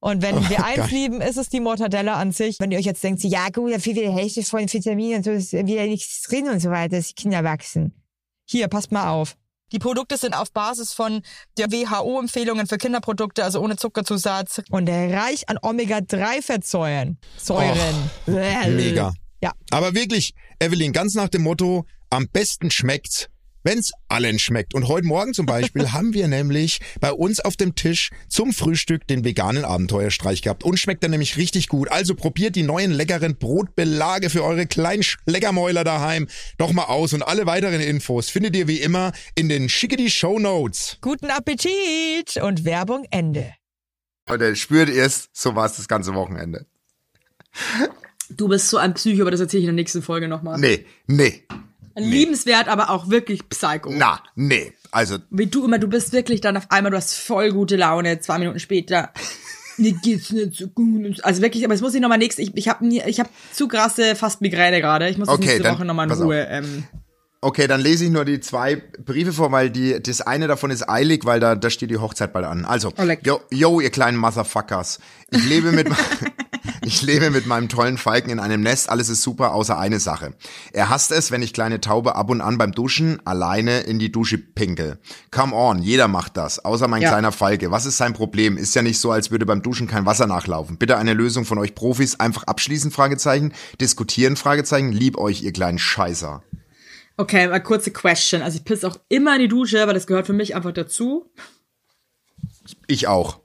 [0.00, 2.60] Und wenn wir eins lieben, ist es die Mortadella an sich.
[2.60, 5.30] Wenn ihr euch jetzt denkt, ja gut, da fehlt wieder Hälfte von Vitaminen und so,
[5.30, 7.92] ist wieder nichts drin und so weiter, dass die Kinder wachsen.
[8.44, 9.36] Hier, passt mal auf.
[9.72, 11.22] Die Produkte sind auf Basis von
[11.58, 17.18] der WHO-Empfehlungen für Kinderprodukte, also ohne Zuckerzusatz und reich an Omega-3-Fettsäuren.
[17.36, 18.10] Säuren.
[18.76, 19.12] Mega.
[19.42, 19.52] Ja.
[19.70, 23.28] Aber wirklich, Evelyn, ganz nach dem Motto, am besten schmeckt's,
[23.66, 24.74] wenn's allen schmeckt.
[24.74, 29.06] Und heute Morgen zum Beispiel haben wir nämlich bei uns auf dem Tisch zum Frühstück
[29.06, 30.64] den veganen Abenteuerstreich gehabt.
[30.64, 31.90] Und schmeckt er nämlich richtig gut.
[31.90, 37.12] Also probiert die neuen leckeren Brotbelage für eure kleinen Schleckermäuler daheim doch mal aus.
[37.12, 40.98] Und alle weiteren Infos findet ihr wie immer in den Schickety Show Notes.
[41.00, 43.52] Guten Appetit und Werbung Ende.
[44.28, 46.66] Und er spürt erst, so war es das ganze Wochenende.
[48.30, 50.58] Du bist so ein Psycho, aber das erzähle ich in der nächsten Folge nochmal.
[50.58, 51.44] Nee, nee,
[51.96, 53.90] Liebenswert, aber auch wirklich Psycho.
[53.92, 54.72] na, nee.
[54.90, 58.20] Also, Wie du immer, du bist wirklich dann auf einmal, du hast voll gute Laune,
[58.20, 59.12] zwei Minuten später.
[59.78, 61.22] Mir geht's nicht so gut.
[61.22, 64.16] Also wirklich, aber es muss ich nochmal nächstes, ich, ich habe ich hab zu krasse
[64.16, 65.08] fast Migräne gerade.
[65.10, 66.16] Ich muss Okay, nächste dann Woche nochmal in.
[66.16, 66.46] Ruhe.
[66.48, 66.84] Ähm,
[67.42, 70.88] okay, dann lese ich nur die zwei Briefe vor, weil die, das eine davon ist
[70.88, 72.64] eilig, weil da, da steht die Hochzeit bald an.
[72.64, 74.98] Also, Oh, yo, yo, ihr kleinen Motherfuckers.
[75.30, 75.88] Ich lebe mit,
[76.86, 78.88] ich lebe mit meinem tollen Falken in einem Nest.
[78.88, 80.34] Alles ist super, außer eine Sache.
[80.72, 84.12] Er hasst es, wenn ich kleine Taube ab und an beim Duschen alleine in die
[84.12, 84.98] Dusche pinkel.
[85.30, 87.10] Come on, jeder macht das, außer mein Ja.
[87.10, 87.70] kleiner Falke.
[87.70, 88.56] Was ist sein Problem?
[88.56, 90.78] Ist ja nicht so, als würde beim Duschen kein Wasser nachlaufen.
[90.78, 92.20] Bitte eine Lösung von euch Profis.
[92.20, 93.52] Einfach abschließen, Fragezeichen.
[93.80, 94.92] Diskutieren, Fragezeichen.
[94.92, 96.42] Lieb euch, ihr kleinen Scheißer.
[97.16, 98.42] okay, mal kurze Question.
[98.42, 101.30] Also ich pisse auch immer in die Dusche, aber das gehört für mich einfach dazu.
[102.86, 103.40] Ich auch.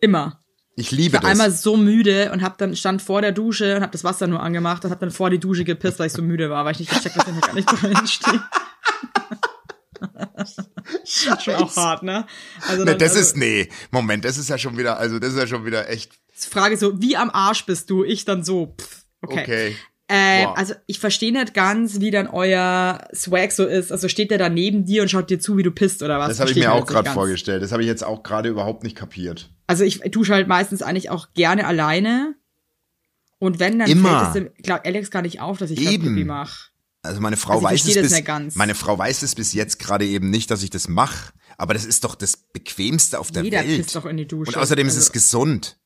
[0.00, 0.41] Immer.
[0.74, 1.30] Ich liebe Ich war das.
[1.30, 4.42] einmal so müde und hab dann stand vor der Dusche und hab das Wasser nur
[4.42, 6.80] angemacht und hab dann vor die Dusche gepisst, weil ich so müde war, weil ich
[6.80, 8.42] nicht gecheckt habe, dass ich gar nicht drin stehe.
[11.04, 12.26] Schon auch hart, ne?
[12.66, 15.34] Also Ne, dann, das also, ist, nee, Moment, das ist ja schon wieder, also das
[15.34, 18.02] ist ja schon wieder echt, Frage so, wie am Arsch bist du?
[18.04, 19.40] Ich dann so, pff, okay.
[19.42, 19.76] okay.
[20.08, 20.58] Äh, Wow.
[20.58, 23.92] Also ich verstehe nicht ganz, wie dann euer Swag so ist.
[23.92, 26.28] Also steht der da neben dir und schaut dir zu, wie du pisst oder was?
[26.28, 27.62] Das habe ich mir auch gerade vorgestellt.
[27.62, 29.51] Das habe ich jetzt auch gerade überhaupt nicht kapiert.
[29.66, 32.34] Also ich dusche halt meistens eigentlich auch gerne alleine.
[33.38, 34.32] Und wenn, dann Immer.
[34.32, 36.14] fällt es dem, glaub, Alex gar nicht auf, dass ich Eben.
[36.14, 36.70] Pipi mache.
[37.02, 40.30] Also meine Frau Also weiß es bis, meine Frau weiß es bis jetzt gerade eben
[40.30, 41.32] nicht, dass ich das mache.
[41.58, 43.82] Aber das ist doch das bequemste auf der Jeder Welt.
[43.82, 44.50] pisst doch in die Dusche.
[44.50, 45.78] Und außerdem ist Also es gesund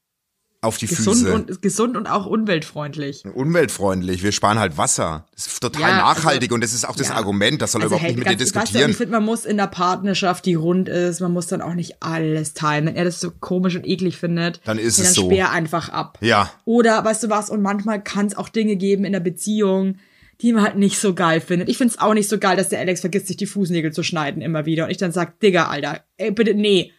[0.63, 1.33] auf die gesund Füße.
[1.35, 3.25] und gesund und auch umweltfreundlich.
[3.25, 4.23] Umweltfreundlich.
[4.23, 5.27] Wir sparen halt Wasser.
[5.35, 7.15] Das ist total Ja, nachhaltig also- und das ist auch das ja.
[7.15, 7.63] Argument.
[7.63, 8.91] Das soll Also überhaupt hey, nicht mit dir ganz- weißt du, diskutieren.
[8.91, 12.03] ich finde, man muss in der Partnerschaft, die rund ist, man muss dann auch nicht
[12.03, 12.87] alles teilen.
[12.87, 15.25] Wenn er das so komisch und eklig findet, Dann ist es dann so.
[15.31, 16.19] sperr einfach ab.
[16.21, 16.51] ja.
[16.65, 19.97] Oder weißt du was, und manchmal kann es auch Dinge geben in der Beziehung,
[20.41, 21.69] die man halt nicht so geil findet.
[21.69, 24.43] Ich find's auch nicht so geil, dass der Alex vergisst, sich die Fußnägel zu schneiden
[24.43, 24.85] immer wieder.
[24.85, 26.93] Und ich dann sag, Digga, Alter, ey, bitte, nee,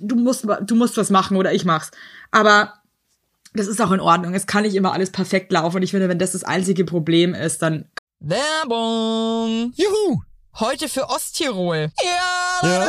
[0.00, 1.90] du musst, du musst was machen oder ich mach's.
[2.30, 2.74] Aber
[3.52, 4.34] das ist auch in Ordnung.
[4.34, 5.76] Es kann nicht immer alles perfekt laufen.
[5.76, 9.72] Und ich finde, wenn das das einzige Problem ist, dann Werbung!
[9.76, 10.20] Juhu!
[10.58, 11.90] Heute für Osttirol.
[12.02, 12.88] Ja, Ja.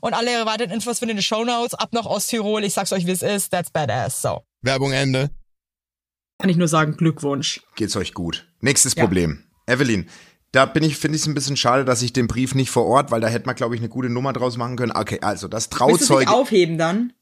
[0.00, 1.74] Und alle weiteren Infos findet ihr in den Shownotes.
[1.74, 2.64] Ab nach Osttirol.
[2.64, 3.50] Ich sag's euch, wie es ist.
[3.50, 4.22] That's badass.
[4.22, 4.42] So.
[4.62, 5.30] Werbung Ende.
[6.38, 7.62] Kann ich nur sagen, Glückwunsch.
[7.74, 8.46] Geht's euch gut.
[8.60, 9.02] Nächstes Ja.
[9.04, 9.44] Problem.
[9.66, 10.08] Evelyn,
[10.52, 12.86] da bin ich, finde ich es ein bisschen schade, dass ich den Brief nicht vor
[12.86, 14.92] Ort, weil da hätte man, glaube ich, eine gute Nummer draus machen können.
[14.92, 17.12] Okay, also das Willst du aufheben dann?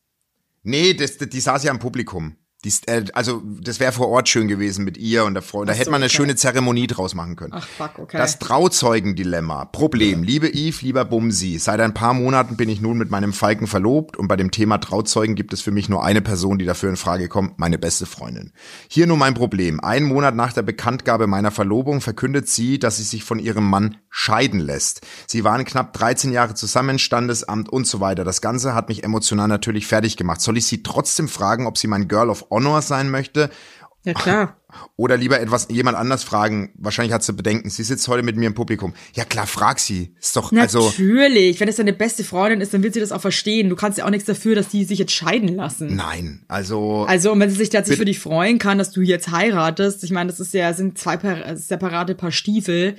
[0.62, 2.36] Nee, das, die saß ja im Publikum.
[2.64, 5.64] Die, äh, also das wäre vor Ort schön gewesen mit ihr und der Frau.
[5.64, 6.16] Da hätte man eine okay.
[6.16, 7.52] schöne Zeremonie draus machen können.
[7.54, 8.16] Ach, fuck, okay.
[8.16, 9.66] Das Trauzeugendilemma.
[9.66, 10.22] Problem.
[10.22, 14.16] Liebe Yves, lieber Bumsi, seit ein paar Monaten bin ich nun mit meinem Falken verlobt
[14.16, 16.96] und bei dem Thema Trauzeugen gibt es für mich nur eine Person, die dafür in
[16.96, 18.52] Frage kommt, meine beste Freundin.
[18.88, 19.78] Hier nur mein Problem.
[19.80, 23.98] Einen Monat nach der Bekanntgabe meiner Verlobung verkündet sie, dass sie sich von ihrem Mann
[24.08, 25.06] scheiden lässt.
[25.26, 28.24] Sie waren knapp 13 Jahre zusammen, Standesamt und so weiter.
[28.24, 30.40] Das Ganze hat mich emotional natürlich fertig gemacht.
[30.40, 33.50] Soll ich sie trotzdem fragen, ob sie mein Girl of Honor sein möchte?
[34.06, 34.56] ja, klar.
[34.96, 36.70] Oder lieber etwas jemand anders fragen.
[36.76, 37.70] Wahrscheinlich hat sie Bedenken.
[37.70, 38.94] Sie sitzt heute mit mir im Publikum.
[39.14, 40.14] Ja klar, frag sie.
[40.20, 41.58] Ist doch also Natürlich.
[41.58, 43.68] Wenn es deine beste Freundin ist, dann wird sie das auch verstehen.
[43.68, 45.96] Du kannst ja auch nichts dafür, dass die sich jetzt scheiden lassen.
[45.96, 46.44] nein.
[46.46, 50.04] Also Also, und wenn sie sich tatsächlich für dich freuen kann, dass du jetzt heiratest,
[50.04, 52.96] ich meine, das ist ja, sind zwei per separate Paar Stiefel,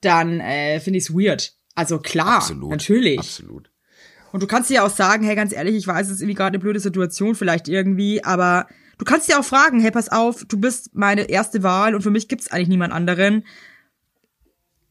[0.00, 1.52] dann äh, finde ich es weird.
[1.74, 2.70] Also klar, absolut.
[2.70, 3.18] natürlich.
[3.18, 3.70] Absolut.
[4.32, 6.34] Und du kannst dir ja auch sagen, hey, ganz ehrlich, ich weiß, es ist irgendwie
[6.34, 8.66] gerade eine blöde Situation vielleicht irgendwie, aber
[8.98, 12.10] du kannst dir auch fragen, hey, pass auf, du bist meine erste Wahl und für
[12.10, 13.44] mich gibt's eigentlich niemand anderen.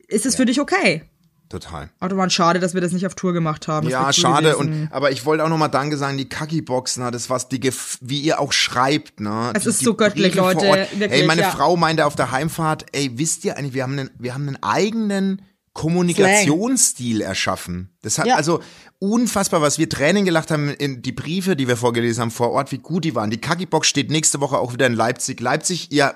[0.08, 1.04] Ist es für dich okay?
[1.50, 1.90] Total.
[2.02, 3.86] Autobahn, schade, dass wir das nicht auf Tour gemacht haben.
[3.86, 4.52] Das Ja, schade.
[4.52, 4.84] gewesen.
[4.84, 6.18] Und aber ich wollte auch noch mal Danke sagen.
[6.18, 9.52] Die Kaki-Box, ne, das was die, gef- wie ihr auch schreibt, ne.
[9.54, 11.52] Es die, ist so göttlich, Briefe Leute, wirklich, ey, meine ja.
[11.52, 14.62] Frau meinte auf der Heimfahrt, ey, wisst ihr eigentlich, wir haben einen, wir haben einen
[14.62, 15.42] eigenen
[15.78, 17.90] Kommunikationsstil erschaffen.
[18.02, 18.36] Das hat Ja.
[18.36, 18.62] also
[19.00, 22.72] unfassbar, was wir Tränen gelacht haben in die Briefe, die wir vorgelesen haben vor Ort,
[22.72, 23.30] wie gut die waren.
[23.30, 25.40] Die Kaki-Box steht nächste Woche auch wieder in Leipzig.
[25.40, 26.16] Leipzig, ihr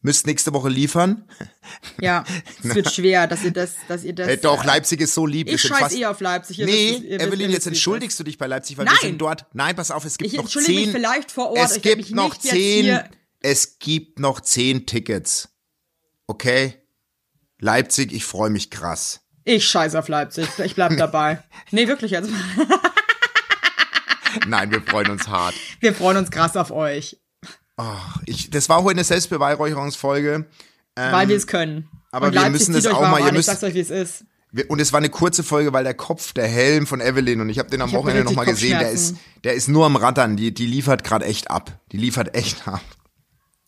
[0.00, 1.24] müsst nächste Woche liefern.
[2.00, 2.24] Ja,
[2.62, 4.28] es wird schwer, dass ihr das, dass ihr das.
[4.28, 5.48] Äh, doch, äh, Leipzig ist so lieb.
[5.50, 6.58] Ich scheiß eh auf Leipzig.
[6.60, 8.94] Ihr Nee, wisst Evelyn, jetzt entschuldigst du dich bei Leipzig, weil Nein.
[9.00, 9.46] wir sind dort.
[9.52, 10.92] Nein, pass auf, es gibt Ich noch entschuldige mich zehn.
[10.92, 13.00] vielleicht vor Ort, Es ich gibt mich noch zehn.
[13.40, 15.50] Es gibt noch zehn Tickets.
[16.26, 16.74] Okay?
[17.68, 19.20] Leipzig, ich freue mich krass.
[19.44, 20.46] Ich scheiß auf Leipzig.
[20.62, 21.42] Ich bleib dabei.
[21.70, 22.28] nee, wirklich jetzt.
[24.46, 25.54] Nein, wir freuen uns hart.
[25.80, 27.18] Wir freuen uns krass auf euch,
[28.26, 30.44] Ich, das war heute eine Selbstbeweihräucherungsfolge.
[30.94, 31.76] weil wir es können.
[31.76, 33.80] Ähm, aber Und wir Leipzig müssen das auch mal- ihr müsst- Ich sag's euch, wie
[33.80, 34.24] es ist.
[34.52, 37.48] Wir- Und es war eine kurze Folge, weil der Kopf, der Helm von Evelyn, und
[37.48, 40.36] ich habe den am Ich Wochenende nochmal gesehen, der ist, der ist nur am Rattern.
[40.36, 41.80] Die, die liefert gerade echt ab.
[41.92, 42.82] Die liefert echt ab.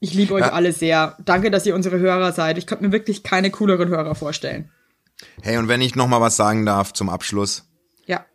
[0.00, 1.16] Ich liebe euch alle sehr.
[1.24, 2.58] Danke, dass ihr unsere Hörer seid.
[2.58, 4.70] Ich könnte mir wirklich keine cooleren Hörer vorstellen.
[5.42, 7.64] Hey, und wenn ich noch mal was sagen darf zum Abschluss.
[8.04, 8.26] Ja.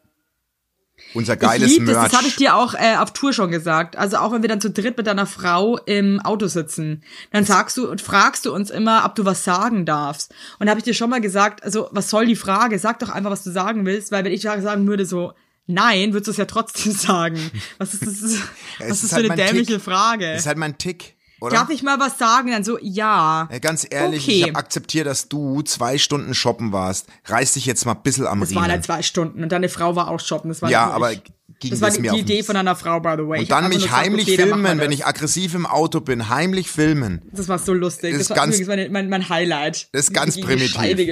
[1.13, 2.09] Unser Ich geiles liebe das, Merch.
[2.09, 3.95] das habe ich dir auch äh, auf Tour schon gesagt.
[3.95, 7.77] Also auch wenn wir dann zu dritt mit deiner Frau im Auto sitzen, dann sagst
[7.77, 10.33] du und fragst du uns immer, ob du was sagen darfst.
[10.57, 12.79] Und da habe ich dir schon mal gesagt, also was soll die Frage?
[12.79, 15.33] Sag doch einfach, was du sagen willst, weil wenn ich sagen würde so,
[15.67, 17.51] nein, würdest du es ja trotzdem sagen.
[17.77, 18.21] Was ist das?
[18.79, 19.81] Ja, was ist ist für halt eine mein dämliche Tick.
[19.83, 20.31] Frage?
[20.31, 21.55] Das ist halt mein Tick, oder?
[21.57, 22.51] Darf ich mal was sagen?
[22.51, 23.49] Dann so, ja.
[23.51, 24.31] Ja, ganz ehrlich, Okay.
[24.37, 27.07] ich habe akzeptiert, dass du zwei Stunden shoppen warst.
[27.25, 28.83] Reiß dich jetzt mal ein bisschen am Das waren halt Riemen.
[28.83, 30.49] zwei Stunden und deine Frau war auch shoppen.
[30.49, 31.21] Das war Ja, aber ich.
[31.59, 33.37] ging das war das die, mir die Idee von einer Frau, by the way.
[33.37, 35.53] Ich Und dann hab einfach mich nur gesagt, heimlich okay, dann filmen, wenn ich aggressiv
[35.55, 36.29] im Auto bin.
[36.29, 37.21] Heimlich filmen.
[37.31, 38.11] Das war so lustig.
[38.11, 39.89] Das Das, ist war ganz- übrigens meine, mein, mein Highlight.
[39.93, 40.71] Das ist ganz primitiv.
[40.73, 41.05] Scheibe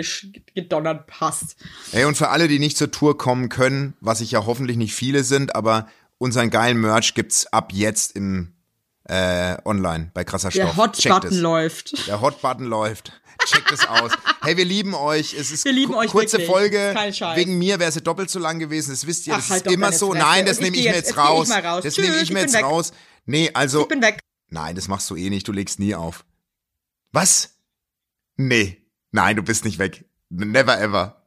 [0.56, 1.56] gedonnert passt.
[1.92, 4.94] Ey, und für alle, die nicht zur Tour kommen können, was ich ja hoffentlich nicht
[4.94, 5.88] viele sind, aber
[6.18, 8.54] unseren geilen Merch gibt's ab jetzt im
[9.10, 10.64] äh, online bei krasser Stoff.
[10.64, 11.38] Der Hot Checkt Button es.
[11.40, 12.08] läuft.
[12.08, 13.12] Der Hot Button läuft.
[13.46, 14.12] checkt es aus.
[14.42, 15.34] Hey, wir lieben euch.
[15.34, 16.50] Es ist Wir lieben ku- euch kurze wirklich.
[16.50, 16.94] Folge.
[17.36, 18.92] Wegen mir wäre sie doppelt so lang gewesen.
[18.92, 19.34] Das wisst ihr.
[19.36, 20.12] Das Ach, halt ist immer so.
[20.12, 20.24] Fresse.
[20.26, 21.50] Nein, das ich nehme ich mir jetzt- ich raus.
[21.50, 21.84] raus.
[21.84, 22.64] Das Tschüss, nehme ich mir jetzt weg.
[22.64, 22.92] raus.
[23.26, 23.82] Nee, also.
[23.82, 24.20] Ich bin weg.
[24.50, 25.48] Nein, das machst du eh nicht.
[25.48, 26.26] Du legst nie auf.
[27.12, 27.56] Was?
[28.36, 28.78] Nee.
[29.12, 30.06] Nein, du bist nicht weg.
[30.30, 31.19] Never ever.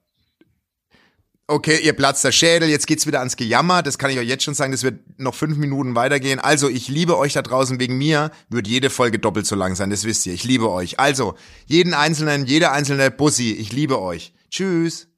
[1.48, 3.82] Okay, ihr platzt der Schädel, jetzt geht's wieder ans Gejammer.
[3.82, 6.38] Das kann ich euch jetzt schon sagen, das wird noch fünf Minuten weitergehen.
[6.38, 7.80] Also, ich liebe euch da draußen.
[7.80, 10.32] Wegen mir wird jede Folge doppelt so lang sein, das wisst ihr.
[10.32, 10.98] Ich liebe euch.
[11.00, 11.34] Also,
[11.66, 14.32] jeden einzelnen, jede einzelne Bussi, ich liebe euch.
[14.50, 15.11] Tschüss.